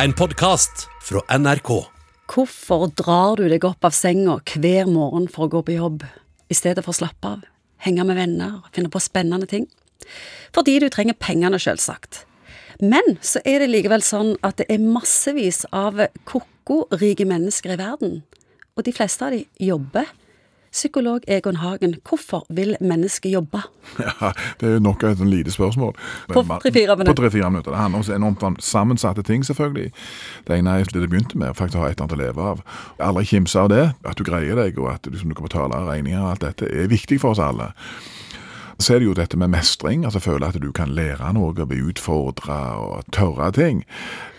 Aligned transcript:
En 0.00 0.12
podkast 0.16 0.86
fra 1.04 1.20
NRK. 1.38 1.68
Hvorfor 2.32 2.86
drar 2.96 3.36
du 3.36 3.44
deg 3.52 3.64
opp 3.68 3.84
av 3.84 3.92
senga 3.92 4.38
hver 4.48 4.88
morgen 4.88 5.26
for 5.28 5.44
å 5.44 5.52
gå 5.52 5.60
på 5.66 5.74
jobb, 5.74 6.06
i 6.48 6.56
stedet 6.56 6.80
for 6.80 6.94
å 6.94 6.96
slappe 6.96 7.28
av, 7.28 7.42
henge 7.84 8.06
med 8.08 8.16
venner, 8.16 8.62
finne 8.72 8.88
på 8.88 9.02
spennende 9.04 9.44
ting? 9.50 9.66
Fordi 10.56 10.78
du 10.80 10.88
trenger 10.88 11.18
pengene, 11.20 11.60
selvsagt. 11.60 12.22
Men 12.80 13.18
så 13.20 13.44
er 13.44 13.60
det 13.60 13.68
likevel 13.68 14.00
sånn 14.00 14.32
at 14.40 14.62
det 14.62 14.70
er 14.72 14.80
massevis 14.80 15.66
av 15.76 16.00
ko-ko 16.24 16.86
rike 16.96 17.28
mennesker 17.28 17.76
i 17.76 17.80
verden, 17.82 18.22
og 18.72 18.88
de 18.88 18.96
fleste 18.96 19.28
av 19.28 19.36
de 19.36 19.44
jobber. 19.60 20.08
Psykolog 20.72 21.24
Egon 21.28 21.56
Hagen, 21.60 21.96
hvorfor 22.08 22.46
vil 22.48 22.76
mennesket 22.80 23.32
jobbe? 23.32 23.60
Ja, 24.00 24.32
Det 24.60 24.68
er 24.68 24.72
jo 24.78 24.82
nok 24.86 25.02
et 25.04 25.18
sånn 25.20 25.30
lite 25.30 25.52
spørsmål. 25.52 25.92
På 26.32 26.44
tre-fire 26.62 26.96
minutter. 26.96 27.12
På 27.12 27.18
tre-fire 27.20 27.50
minutter. 27.52 27.74
Det 27.74 27.80
handler 27.82 28.00
om 28.00 28.14
enormt 28.16 28.46
om 28.48 28.56
sammensatte 28.62 29.22
ting, 29.26 29.44
selvfølgelig. 29.44 29.92
Det 30.48 30.56
ene 30.56 30.78
er 30.80 30.88
det 30.88 31.02
det 31.04 31.10
begynte 31.12 31.38
med, 31.38 31.52
faktisk 31.58 31.76
å 31.76 31.84
ha 31.84 31.90
et 31.90 31.98
eller 31.98 32.06
annet 32.06 32.16
å 32.16 32.22
leve 32.22 32.48
av. 32.54 32.64
Aldri 33.04 33.26
kimse 33.34 33.60
av 33.60 33.68
det. 33.74 33.84
At 34.08 34.16
du 34.16 34.24
greier 34.24 34.56
deg, 34.56 34.80
og 34.80 34.94
at 34.94 35.04
du, 35.04 35.18
du 35.18 35.34
kan 35.36 35.48
betale 35.48 35.84
regninger 35.90 36.22
og 36.22 36.30
alt 36.32 36.46
dette, 36.46 36.70
er 36.72 36.88
viktig 36.92 37.20
for 37.20 37.36
oss 37.36 37.42
alle. 37.42 37.72
Så 38.82 38.96
er 38.96 38.98
det 38.98 39.06
jo 39.06 39.14
dette 39.14 39.38
med 39.38 39.52
mestring, 39.52 40.02
altså 40.04 40.18
føle 40.18 40.48
at 40.48 40.56
du 40.58 40.72
kan 40.74 40.90
lære 40.90 41.28
noe, 41.36 41.54
bli 41.54 41.78
utfordra 41.86 42.56
og 42.82 43.04
tørre 43.14 43.52
ting. 43.54 43.84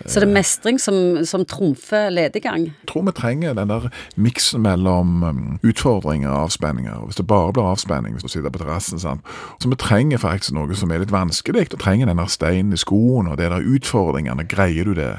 Så 0.04 0.20
det 0.20 0.28
er 0.28 0.34
mestring 0.34 0.80
som, 0.80 1.24
som 1.24 1.46
trumfer 1.48 2.10
lediggang? 2.12 2.66
Jeg 2.68 2.90
tror 2.90 3.06
vi 3.06 3.14
trenger 3.16 3.56
den 3.56 3.72
der 3.72 3.88
miksen 4.20 4.60
mellom 4.66 5.22
um, 5.24 5.40
utfordringer 5.64 6.28
og 6.28 6.50
avspenninger. 6.50 7.06
Hvis 7.06 7.16
det 7.16 7.26
bare 7.30 7.54
blir 7.56 7.70
avspenning 7.70 8.18
hvis 8.18 8.26
du 8.26 8.28
sitter 8.28 8.52
på 8.52 8.60
terrassen. 8.60 9.00
Så 9.00 9.16
vi 9.64 9.80
trenger 9.80 10.20
faktisk 10.20 10.52
noe 10.58 10.76
som 10.76 10.92
er 10.92 11.00
litt 11.00 11.14
vanskelig. 11.14 11.70
Du 11.72 11.80
trenger 11.80 12.12
den 12.12 12.20
der 12.20 12.28
steinen 12.28 12.76
i 12.76 12.80
skoen 12.80 13.30
og 13.32 13.40
det 13.40 13.48
der 13.48 13.64
utfordringene. 13.64 14.44
Greier 14.50 14.84
du 14.84 14.92
det? 14.98 15.14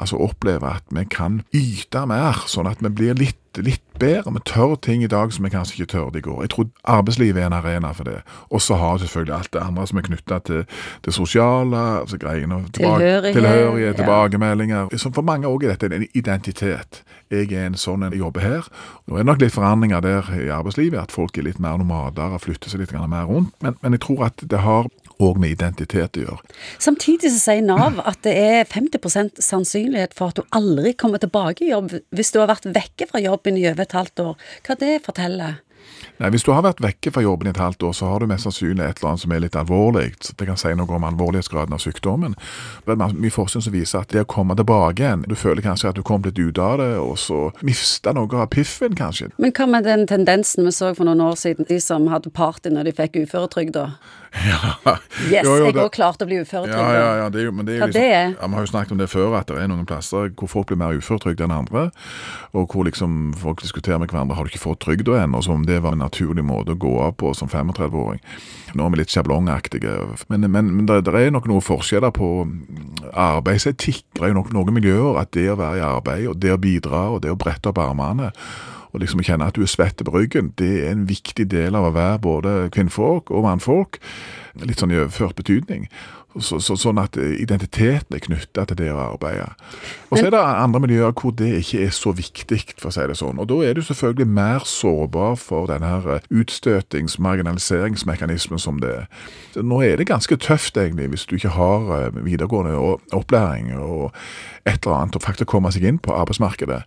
Altså 0.00 0.16
oppleve 0.16 0.78
at 0.78 0.88
vi 0.88 1.04
kan 1.12 1.42
yte 1.52 2.06
mer, 2.08 2.40
sånn 2.48 2.72
at 2.72 2.80
vi 2.80 2.88
blir 2.88 3.20
litt 3.20 3.36
litt 3.60 3.91
bedre. 4.02 4.32
Vi 4.34 4.42
tør 4.50 4.74
ting 4.82 5.04
i 5.06 5.10
dag 5.10 5.32
som 5.32 5.46
vi 5.46 5.52
kanskje 5.52 5.78
ikke 5.78 5.92
tørde 5.94 6.20
i 6.20 6.24
går. 6.26 6.42
Jeg 6.44 6.52
tror 6.54 6.68
arbeidslivet 6.84 7.42
er 7.42 7.48
en 7.48 7.56
arena 7.56 7.92
for 7.96 8.08
det. 8.08 8.18
Og 8.50 8.62
så 8.62 8.76
har 8.80 9.00
selvfølgelig 9.02 9.34
alt 9.38 9.52
det 9.54 9.62
andre 9.62 9.86
som 9.86 10.00
er 10.00 10.06
knytta 10.08 10.38
til 10.48 10.64
det 11.06 11.14
sosiale, 11.14 11.82
altså 12.02 12.18
greiene 12.18 12.62
Tilhørighet. 12.74 13.32
tilhørighet 13.36 13.96
tilbakemeldinger. 13.96 14.96
Som 14.96 15.14
for 15.14 15.22
mange 15.22 15.48
òg 15.48 15.64
er 15.64 15.76
dette 15.76 15.94
en 15.94 16.06
identitet. 16.14 17.02
Jeg 17.32 17.52
er 17.52 17.70
en 17.70 17.78
sånn 17.80 18.04
en 18.04 18.12
jobber 18.12 18.44
her. 18.44 18.66
Nå 19.06 19.16
er 19.16 19.24
det 19.24 19.30
nok 19.30 19.40
litt 19.40 19.54
forandringer 19.54 20.02
der 20.04 20.28
i 20.36 20.50
arbeidslivet, 20.52 20.98
at 21.00 21.14
folk 21.14 21.38
er 21.38 21.46
litt 21.46 21.60
mer 21.62 21.78
nomader 21.80 22.34
og 22.36 22.42
flytter 22.44 22.72
seg 22.72 22.82
litt 22.84 22.92
mer 22.92 23.24
rundt. 23.30 23.54
Men, 23.64 23.78
men 23.80 23.96
jeg 23.96 24.04
tror 24.04 24.26
at 24.28 24.44
det 24.50 24.60
har 24.66 24.90
òg 25.22 25.38
med 25.40 25.54
identitet 25.54 26.18
å 26.18 26.24
gjøre. 26.26 26.52
Samtidig 26.82 27.30
så 27.32 27.40
sier 27.40 27.64
Nav 27.64 28.00
at 28.04 28.22
det 28.26 28.34
er 28.36 28.68
50% 28.68 29.42
sannsynlighet 29.42 30.16
for 30.18 30.32
at 30.32 30.40
du 30.40 30.56
aldri 30.56 30.94
kommer 30.98 31.22
tilbake 31.22 31.66
i 31.66 31.70
jobb 31.70 31.94
hvis 32.14 32.32
du 32.34 32.40
har 32.42 32.50
vært 32.50 32.68
vekke 32.74 33.08
fra 33.10 33.22
jobben 33.22 33.60
i 33.60 33.66
over 33.70 33.88
halvt 33.96 34.24
år. 34.24 34.48
Hva 34.66 34.78
det 34.80 34.94
forteller? 35.06 35.60
Nei, 36.22 36.30
Hvis 36.30 36.44
du 36.46 36.52
har 36.54 36.62
vært 36.62 36.78
vekke 36.78 37.10
fra 37.10 37.22
jobben 37.24 37.48
i 37.48 37.50
et 37.50 37.58
halvt 37.58 37.82
år, 37.82 37.94
så 37.98 38.06
har 38.06 38.22
du 38.22 38.28
mest 38.30 38.46
sannsynlig 38.46 38.84
et 38.84 39.00
eller 39.00 39.08
annet 39.10 39.22
som 39.24 39.32
er 39.34 39.40
litt 39.42 39.56
alvorlig. 39.58 40.04
Det 40.38 40.46
kan 40.46 40.60
si 40.60 40.70
noe 40.78 40.94
om 40.94 41.06
alvorlighetsgraden 41.08 41.74
av 41.74 41.82
sykdommen. 41.82 42.36
Det 42.86 42.94
er 42.94 43.16
mye 43.18 43.34
forskning 43.34 43.64
som 43.66 43.74
viser 43.74 44.04
at 44.04 44.14
det 44.14 44.22
å 44.22 44.28
komme 44.30 44.54
tilbake 44.58 45.02
igjen 45.02 45.24
Du 45.26 45.34
føler 45.34 45.64
kanskje 45.64 45.90
at 45.90 45.98
du 45.98 46.02
kom 46.06 46.22
litt 46.22 46.38
ut 46.38 46.60
av 46.62 46.78
det, 46.78 46.92
og 47.02 47.18
så 47.18 47.40
mista 47.66 48.14
noe 48.14 48.30
av 48.38 48.46
piffen, 48.54 48.94
kanskje. 48.94 49.32
Men 49.42 49.50
hva 49.56 49.66
med 49.66 49.88
den 49.88 50.06
tendensen 50.06 50.62
vi 50.68 50.70
så 50.70 50.92
for 50.94 51.10
noen 51.10 51.24
år 51.26 51.34
siden, 51.42 51.66
de 51.66 51.80
som 51.82 52.06
hadde 52.12 52.30
party 52.30 52.70
når 52.70 52.92
de 52.92 52.98
fikk 53.02 53.24
uføretrygd? 53.24 53.82
Ja. 54.32 54.96
Yes, 55.28 55.44
Jo, 55.44 55.58
jo, 55.58 55.66
jeg 55.66 55.74
har 55.76 55.84
òg 55.84 55.90
klarte 55.92 56.24
å 56.24 56.28
bli 56.30 56.38
uføretrygd. 56.40 56.72
Ja, 56.72 56.92
ja, 56.96 57.08
ja, 57.20 57.24
det 57.28 57.42
er 57.42 57.44
jo, 57.50 57.52
men 57.52 57.66
det 57.68 57.74
er 57.74 57.82
jo 57.82 57.88
det 57.92 58.04
er? 58.06 58.30
Ja, 58.32 58.46
Vi 58.48 58.56
har 58.56 58.64
jo 58.64 58.70
snakket 58.70 58.94
om 58.94 59.00
det 59.02 59.08
før, 59.12 59.34
at 59.36 59.50
det 59.50 59.58
er 59.60 59.68
noen 59.68 59.84
plasser 59.84 60.30
hvor 60.40 60.48
folk 60.48 60.70
blir 60.70 60.78
mer 60.80 60.96
uføretrygd 60.96 61.42
enn 61.44 61.52
andre. 61.52 61.82
Og 62.56 62.72
hvor 62.72 62.86
liksom 62.88 63.34
folk 63.36 63.60
diskuterer 63.60 64.00
med 64.00 64.08
hverandre 64.08 64.38
har 64.38 64.48
du 64.48 64.52
ikke 64.54 64.62
fått 64.64 64.80
trygda 64.86 65.18
ennå, 65.20 65.42
som 65.44 65.60
om 65.60 65.66
det 65.68 65.82
var 65.84 65.98
en 65.98 66.06
naturlig 66.12 66.44
måte 66.44 66.74
å 66.74 66.78
gå 66.78 66.92
av 67.00 67.14
på 67.16 67.32
som 67.34 67.48
35-åring. 67.48 68.20
Nå 68.76 68.84
er 68.84 68.92
vi 68.92 69.00
litt 69.00 69.12
sjablongaktige. 69.12 69.96
Men, 70.28 70.44
men, 70.50 70.68
men 70.76 70.86
det, 70.86 71.00
er 71.08 71.32
nok 71.32 71.48
noen 71.48 71.64
forskjeller 71.64 72.12
på 72.12 72.28
arbeidsetikk. 73.12 74.04
Det 74.18 74.28
er 74.28 74.36
nok, 74.36 74.52
noen 74.52 74.76
miljøer 74.76 75.22
at 75.22 75.32
det 75.32 75.48
å 75.52 75.58
være 75.60 75.80
i 75.80 75.86
arbeid, 75.86 76.28
og 76.28 76.38
det 76.42 76.52
å 76.52 76.60
bidra, 76.60 77.08
og 77.14 77.24
det 77.24 77.32
å 77.32 77.40
brette 77.40 77.72
opp 77.72 77.80
armene 77.80 78.32
og 78.92 79.00
liksom 79.00 79.22
kjenne 79.24 79.46
at 79.48 79.56
du 79.56 79.62
er 79.64 79.70
svett 79.72 80.02
på 80.04 80.12
ryggen, 80.12 80.50
det 80.60 80.82
er 80.82 80.90
en 80.92 81.06
viktig 81.08 81.46
del 81.48 81.76
av 81.78 81.88
å 81.88 81.94
være 81.96 82.18
både 82.20 82.50
kvinnfolk 82.74 83.32
og 83.32 83.46
mannfolk. 83.46 83.96
Litt 84.60 84.82
sånn 84.82 84.92
i 84.92 84.98
overført 85.00 85.38
betydning. 85.38 85.86
Så, 86.40 86.62
så, 86.64 86.76
sånn 86.80 87.00
at 87.02 87.16
identiteten 87.18 88.16
er 88.16 88.22
knytta 88.24 88.64
til 88.68 88.78
det 88.78 88.88
å 88.92 89.00
arbeide. 89.02 89.50
Og 90.08 90.16
så 90.16 90.26
er 90.26 90.32
det 90.32 90.40
andre 90.40 90.80
miljøer 90.80 91.12
hvor 91.16 91.34
det 91.36 91.50
ikke 91.58 91.82
er 91.84 91.92
så 91.92 92.14
viktig, 92.16 92.60
for 92.80 92.88
å 92.88 92.94
si 92.94 93.04
det 93.10 93.18
sånn. 93.20 93.40
Og 93.42 93.50
da 93.50 93.58
er 93.66 93.76
du 93.76 93.82
selvfølgelig 93.84 94.28
mer 94.32 94.64
sårbar 94.68 95.36
for 95.40 95.68
denne 95.68 95.90
her 95.92 96.24
utstøtings-, 96.32 97.18
marginaliseringsmekanismen 97.20 98.62
som 98.62 98.80
det 98.80 98.94
er. 99.02 99.28
Nå 99.60 99.82
er 99.84 100.00
det 100.00 100.08
ganske 100.08 100.38
tøft, 100.40 100.80
egentlig, 100.80 101.10
hvis 101.12 101.26
du 101.28 101.36
ikke 101.36 101.52
har 101.58 101.92
eh, 101.98 102.22
videregående 102.24 102.78
opplæring 103.12 103.72
og 103.76 104.12
et 104.64 104.86
eller 104.86 104.96
annet, 104.96 105.16
og 105.18 105.24
faktisk 105.24 105.50
komme 105.52 105.72
seg 105.74 105.84
inn 105.88 106.00
på 106.00 106.14
arbeidsmarkedet. 106.16 106.82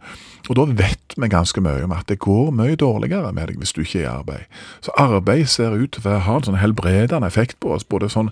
Og 0.49 0.57
da 0.59 0.65
vet 0.69 1.15
vi 1.17 1.29
ganske 1.31 1.61
mye 1.63 1.85
om 1.85 1.95
at 1.95 2.07
det 2.09 2.21
går 2.23 2.53
mye 2.55 2.77
dårligere 2.79 3.33
med 3.33 3.49
deg 3.49 3.59
hvis 3.61 3.73
du 3.75 3.81
ikke 3.83 4.03
er 4.03 4.05
i 4.05 4.13
arbeid. 4.13 4.61
Så 4.85 4.93
arbeid 5.01 5.49
ser 5.51 5.75
ut 5.75 5.97
til 5.97 6.07
å 6.09 6.21
ha 6.25 6.37
en 6.39 6.47
sånn 6.47 6.61
helbredende 6.61 7.27
effekt 7.27 7.59
på 7.59 7.73
oss, 7.75 7.87
både 7.87 8.11
sånn 8.13 8.31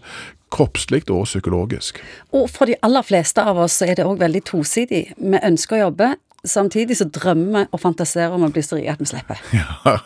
kroppslig 0.54 1.04
og 1.10 1.26
psykologisk. 1.26 2.02
Og 2.36 2.50
for 2.52 2.70
de 2.70 2.78
aller 2.86 3.06
fleste 3.06 3.42
av 3.42 3.60
oss 3.66 3.82
er 3.86 3.98
det 3.98 4.06
òg 4.08 4.22
veldig 4.22 4.44
tosidig. 4.52 5.08
Vi 5.18 5.42
ønsker 5.42 5.80
å 5.80 5.88
jobbe, 5.88 6.14
samtidig 6.44 6.98
så 7.00 7.08
drømmer 7.08 7.66
vi 7.66 7.72
og 7.72 7.82
fantaserer 7.82 8.36
om 8.36 8.46
å 8.46 8.52
bli 8.54 8.64
så 8.66 8.78
rike 8.78 8.96
at 8.96 9.04
vi 9.04 9.10
slipper. 9.10 9.44
Ja, 9.60 9.98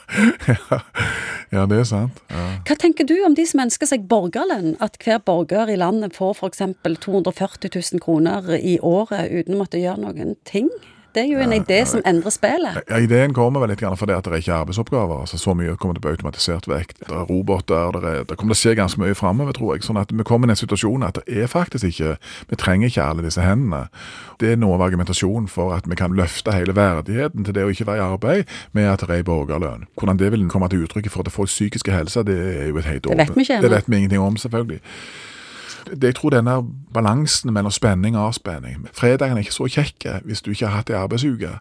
ja, 0.47 0.81
ja, 1.55 1.65
det 1.69 1.81
er 1.81 1.87
sant. 1.87 2.21
Ja. 2.31 2.45
Hva 2.67 2.77
tenker 2.79 3.07
du 3.07 3.15
om 3.25 3.35
de 3.37 3.45
som 3.47 3.63
ønsker 3.63 3.89
seg 3.89 4.05
borgerlønn? 4.09 4.75
At 4.83 4.99
hver 5.03 5.21
borger 5.25 5.71
i 5.71 5.79
landet 5.79 6.15
får 6.17 6.37
f.eks. 6.37 6.63
240 6.83 7.71
000 7.73 8.03
kroner 8.03 8.53
i 8.57 8.77
året 8.83 9.31
uten 9.31 9.55
å 9.57 9.63
måtte 9.63 9.81
gjøre 9.81 10.03
noen 10.03 10.37
ting? 10.47 10.71
Det 11.15 11.23
er 11.23 11.31
jo 11.31 11.39
en 11.41 11.53
idé 11.55 11.79
som 11.89 12.01
endrer 12.05 12.33
spillet. 12.33 12.79
Ja, 12.89 12.99
Ideen 13.01 13.33
kommer 13.33 13.63
vel 13.63 13.71
litt 13.73 13.81
grann 13.81 13.97
fordi 13.97 14.13
at 14.13 14.25
det 14.27 14.33
er 14.33 14.43
ikke 14.43 14.59
arbeidsoppgaver. 14.61 15.21
altså 15.23 15.37
Så 15.41 15.55
mye 15.57 15.75
kommer 15.75 15.97
til 15.97 16.03
å 16.03 16.05
bli 16.05 16.15
automatisert 16.17 16.67
vekk. 16.69 16.93
Det 16.99 17.09
er 17.09 17.25
roboter, 17.29 17.97
det, 17.97 18.03
er, 18.11 18.27
det 18.29 18.37
kommer 18.37 18.53
til 18.53 18.59
å 18.59 18.63
skje 18.63 18.75
ganske 18.77 19.01
mye 19.01 19.17
framover, 19.17 19.55
tror 19.57 19.75
jeg. 19.75 19.85
Sånn 19.87 19.99
at 20.01 20.13
vi 20.13 20.25
kommer 20.27 20.49
i 20.49 20.53
en 20.53 20.59
situasjon 20.59 21.05
at 21.07 21.19
det 21.21 21.43
er 21.43 21.51
faktisk 21.51 21.87
ikke 21.89 22.15
Vi 22.49 22.59
trenger 22.59 22.91
ikke 22.91 23.03
alle 23.03 23.25
disse 23.25 23.41
hendene. 23.41 23.87
Det 24.39 24.51
er 24.53 24.59
noe 24.61 24.77
av 24.77 24.85
argumentasjonen 24.87 25.47
for 25.51 25.73
at 25.75 25.87
vi 25.89 25.97
kan 25.97 26.15
løfte 26.17 26.53
hele 26.53 26.75
verdigheten 26.77 27.47
til 27.47 27.55
det 27.55 27.65
å 27.65 27.71
ikke 27.73 27.87
være 27.89 28.03
i 28.03 28.05
arbeid 28.05 28.57
med 28.77 28.91
at 28.91 29.07
det 29.07 29.19
er 29.19 29.27
borgerlønn. 29.27 29.87
Hvordan 29.97 30.19
det 30.19 30.31
vil 30.33 30.45
komme 30.51 30.69
til 30.69 30.85
uttrykk 30.85 31.09
forhold 31.09 31.31
til 31.31 31.35
folks 31.35 31.55
psykiske 31.57 31.91
helse, 31.91 32.23
det 32.27 32.37
er 32.37 32.67
jo 32.69 32.77
et 32.77 32.85
helt 32.85 33.09
Det 33.09 33.17
vet 33.17 33.33
vi 33.35 33.47
ikke 33.47 33.57
ennå. 33.57 33.65
Det 33.65 33.71
vet 33.71 33.89
vi 33.89 33.97
ingenting 33.97 34.21
om, 34.21 34.37
selvfølgelig. 34.37 34.81
Det, 35.91 36.03
jeg 36.11 36.15
tror 36.15 36.29
denne 36.35 36.57
balansen 36.93 37.53
mellom 37.53 37.71
spenning 37.71 38.15
og 38.17 38.27
avspenning 38.31 38.87
Fredagen 38.93 39.37
er 39.37 39.43
ikke 39.45 39.53
så 39.53 39.67
kjekk 39.69 40.07
hvis 40.25 40.41
du 40.41 40.51
ikke 40.51 40.67
har 40.67 40.77
hatt 40.81 40.89
ei 40.89 40.95
arbeidsuke. 40.99 41.59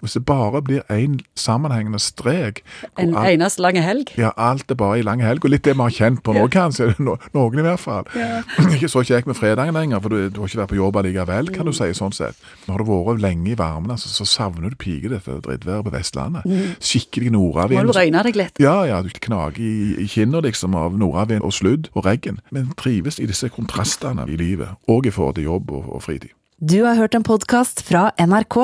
Hvis 0.00 0.12
det 0.14 0.22
bare 0.28 0.60
blir 0.62 0.84
én 0.94 1.16
sammenhengende 1.34 1.98
strek 1.98 2.60
En 2.98 3.14
alt- 3.16 3.32
eneste 3.32 3.60
lang 3.62 3.76
helg. 3.82 4.12
ja, 4.18 4.30
alt 4.36 4.70
er 4.70 4.74
bare 4.78 4.98
i 5.00 5.02
lang 5.02 5.20
helg, 5.22 5.44
og 5.44 5.50
litt 5.50 5.64
det 5.64 5.74
vi 5.74 5.82
har 5.82 5.90
kjent 5.90 6.22
på 6.22 6.32
nå, 6.36 6.46
kanskje. 6.54 6.94
No, 7.08 7.16
noen 7.34 7.58
i 7.58 7.62
hvert 7.66 7.80
fall. 7.82 8.04
ikke 8.74 8.88
så 8.88 9.02
kjekk 9.06 9.26
med 9.26 9.34
fredagen 9.38 9.74
lenger, 9.74 10.00
for 10.00 10.08
du, 10.14 10.28
du 10.30 10.40
har 10.40 10.46
ikke 10.48 10.60
vært 10.62 10.70
på 10.72 10.78
jobb 10.78 10.96
allikevel, 11.00 11.50
kan 11.54 11.66
du 11.66 11.72
si, 11.74 11.88
sånn 11.98 12.12
sett. 12.14 12.36
Har 12.68 12.78
du 12.78 12.84
vært 12.88 13.22
lenge 13.22 13.50
i 13.50 13.56
varmen, 13.58 13.90
altså, 13.90 14.08
så 14.12 14.26
savner 14.28 14.70
du 14.70 14.76
piker 14.78 15.10
dette 15.16 15.40
drittværet 15.44 15.84
på 15.88 15.94
Vestlandet. 15.96 16.46
Skikkelig 16.80 17.32
Må 17.32 17.38
nordavind. 17.40 17.90
du 17.90 17.96
røyne 17.98 18.22
deg 18.28 18.36
litt. 18.38 18.62
Ja, 18.62 18.84
ja, 18.86 19.00
du 19.02 19.10
knager 19.18 19.58
i, 19.58 19.96
i 20.04 20.06
kinnet 20.10 20.46
liksom 20.46 20.74
av 20.78 20.94
nordavind 20.98 21.42
og 21.42 21.52
sludd 21.58 21.90
og 21.94 22.06
regn. 22.06 22.38
Men 22.54 22.70
trives 22.78 23.18
i 23.18 23.26
disse 23.26 23.48
kontrastene 23.58 24.26
i 24.30 24.38
livet, 24.38 24.76
og 24.88 25.06
i 25.06 25.14
forhold 25.14 25.38
til 25.38 25.48
jobb 25.50 25.72
og, 25.80 25.98
fritid. 26.04 26.34
Du 26.58 26.82
har 26.84 26.98
hørt 26.98 27.14
en 27.14 27.26
podkast 27.26 27.84
fra 27.86 28.08
NRK. 28.18 28.58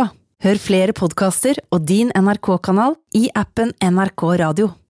Hør 0.44 0.60
flere 0.60 0.94
podkaster 0.96 1.60
og 1.72 1.86
din 1.88 2.10
NRK-kanal 2.14 2.98
i 3.16 3.28
appen 3.38 3.72
NRK 3.82 4.26
Radio. 4.42 4.74